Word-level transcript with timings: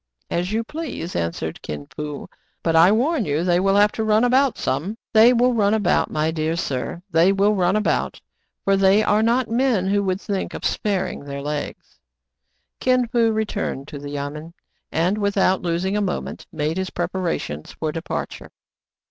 "As 0.31 0.51
you 0.51 0.63
please," 0.63 1.15
answered 1.15 1.61
Kin 1.61 1.85
Fo; 1.95 2.27
"but 2.63 2.75
I 2.75 2.91
warn 2.91 3.23
you 3.23 3.43
they 3.43 3.59
will 3.59 3.75
have 3.75 3.91
to 3.91 4.03
run 4.03 4.23
about 4.23 4.57
some." 4.57 4.97
"They 5.13 5.31
will 5.31 5.53
run 5.53 5.75
about, 5.75 6.09
my 6.09 6.31
dear 6.31 6.55
sir; 6.55 7.03
they 7.11 7.31
will 7.31 7.53
run 7.53 7.75
about: 7.75 8.19
for 8.65 8.75
they 8.75 9.03
are 9.03 9.21
not 9.21 9.47
men 9.47 9.89
who 9.89 10.01
would 10.01 10.19
think 10.19 10.55
of 10.55 10.65
sparing 10.65 11.23
their 11.25 11.43
legs." 11.43 11.99
Kin 12.79 13.05
Fo 13.09 13.29
returned 13.29 13.87
to 13.89 13.99
the 13.99 14.09
yamen, 14.09 14.55
and, 14.91 15.19
without 15.19 15.61
los 15.61 15.85
ing 15.85 15.95
a 15.95 16.01
moment, 16.01 16.47
made 16.51 16.77
his 16.77 16.89
preparations 16.89 17.71
for 17.73 17.91
departure. 17.91 18.49